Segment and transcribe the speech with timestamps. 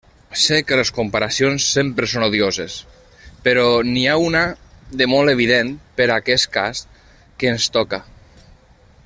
[0.43, 2.77] Sé que les comparacions sempre són odioses,
[3.49, 4.43] però n'hi ha una
[5.03, 6.83] de molt evident per aquest cas
[7.37, 8.03] que ens toca.